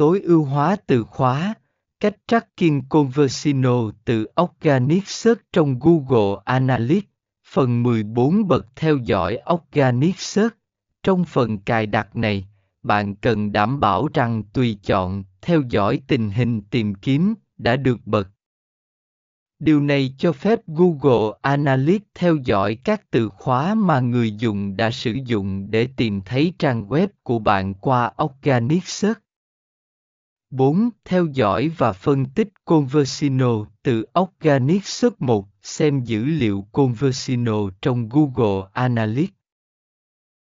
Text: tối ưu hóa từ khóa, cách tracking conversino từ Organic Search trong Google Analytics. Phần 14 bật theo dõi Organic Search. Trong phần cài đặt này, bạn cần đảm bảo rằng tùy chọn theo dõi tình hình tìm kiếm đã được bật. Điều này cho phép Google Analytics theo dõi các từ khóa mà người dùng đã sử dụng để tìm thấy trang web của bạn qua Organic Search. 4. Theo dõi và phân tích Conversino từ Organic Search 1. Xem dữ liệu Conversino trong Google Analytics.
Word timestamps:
tối 0.00 0.20
ưu 0.20 0.44
hóa 0.44 0.76
từ 0.86 1.04
khóa, 1.04 1.54
cách 2.00 2.16
tracking 2.26 2.80
conversino 2.88 3.90
từ 4.04 4.26
Organic 4.40 5.08
Search 5.08 5.40
trong 5.52 5.78
Google 5.80 6.42
Analytics. 6.44 7.08
Phần 7.48 7.82
14 7.82 8.48
bật 8.48 8.66
theo 8.76 8.96
dõi 8.96 9.38
Organic 9.52 10.18
Search. 10.18 10.56
Trong 11.02 11.24
phần 11.24 11.58
cài 11.58 11.86
đặt 11.86 12.16
này, 12.16 12.48
bạn 12.82 13.14
cần 13.14 13.52
đảm 13.52 13.80
bảo 13.80 14.08
rằng 14.14 14.42
tùy 14.52 14.78
chọn 14.82 15.24
theo 15.42 15.62
dõi 15.70 16.00
tình 16.06 16.30
hình 16.30 16.62
tìm 16.62 16.94
kiếm 16.94 17.34
đã 17.58 17.76
được 17.76 17.98
bật. 18.06 18.28
Điều 19.58 19.80
này 19.80 20.14
cho 20.18 20.32
phép 20.32 20.60
Google 20.66 21.38
Analytics 21.42 22.06
theo 22.14 22.36
dõi 22.44 22.78
các 22.84 23.10
từ 23.10 23.28
khóa 23.28 23.74
mà 23.74 24.00
người 24.00 24.32
dùng 24.32 24.76
đã 24.76 24.90
sử 24.90 25.12
dụng 25.24 25.70
để 25.70 25.88
tìm 25.96 26.20
thấy 26.20 26.52
trang 26.58 26.88
web 26.88 27.08
của 27.22 27.38
bạn 27.38 27.74
qua 27.74 28.12
Organic 28.22 28.88
Search. 28.88 29.20
4. 30.50 30.90
Theo 31.04 31.26
dõi 31.26 31.68
và 31.78 31.92
phân 31.92 32.24
tích 32.24 32.48
Conversino 32.64 33.66
từ 33.82 34.04
Organic 34.20 34.86
Search 34.86 35.22
1. 35.22 35.48
Xem 35.62 36.04
dữ 36.04 36.24
liệu 36.24 36.66
Conversino 36.72 37.70
trong 37.82 38.08
Google 38.08 38.68
Analytics. 38.72 39.39